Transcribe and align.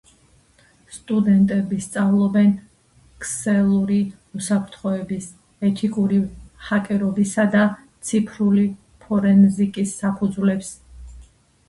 სტუდენტები 0.93 1.77
სწავლობენ 1.87 2.47
ქსელური 3.25 3.99
უსაფრთხოების, 4.39 5.29
ეთიკური 5.71 6.21
ჰაკერობისა 6.71 7.47
და 7.57 7.65
ციფრული 8.09 8.67
ფორენზიკის 9.05 9.97
საფუძვლებს. 10.05 10.77